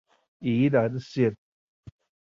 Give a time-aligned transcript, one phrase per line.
[0.39, 1.37] 宜蘭線